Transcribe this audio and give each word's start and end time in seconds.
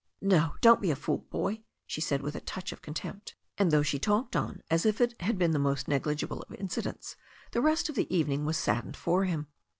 "No, 0.23 0.55
don't 0.61 0.81
be 0.81 0.89
a 0.89 0.95
fool, 0.95 1.27
boy," 1.29 1.61
she 1.85 2.01
said 2.01 2.23
with 2.23 2.33
a 2.35 2.39
touch 2.41 2.71
of 2.71 2.81
con 2.81 2.95
tempt. 2.95 3.35
And 3.59 3.69
though 3.69 3.83
she 3.83 3.99
talked 3.99 4.35
on 4.35 4.63
as 4.67 4.83
if 4.83 4.99
it 4.99 5.13
had 5.21 5.37
been 5.37 5.51
the 5.51 5.59
most 5.59 5.87
negligible 5.87 6.41
of 6.41 6.55
incidents, 6.55 7.15
the 7.51 7.61
rest 7.61 7.87
of 7.87 7.93
the 7.93 8.11
evening 8.11 8.43
was 8.43 8.57
saddened 8.57 8.97
for 8.97 9.25
him. 9.25 9.45